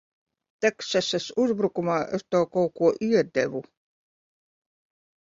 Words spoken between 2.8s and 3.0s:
ko